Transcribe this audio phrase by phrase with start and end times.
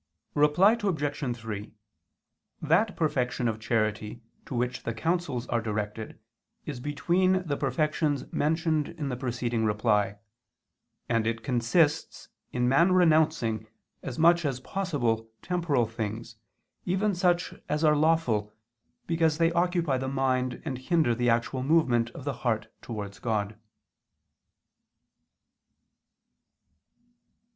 [0.33, 1.37] Reply Obj.
[1.37, 1.73] 3:
[2.59, 6.17] That perfection of charity to which the counsels are directed,
[6.65, 10.17] is between the two perfections mentioned in the preceding reply:
[11.07, 13.67] and it consists in man renouncing,
[14.01, 16.35] as much as possible, temporal things,
[16.83, 18.51] even such as are lawful,
[19.05, 23.55] because they occupy the mind and hinder the actual movement of the heart towards God.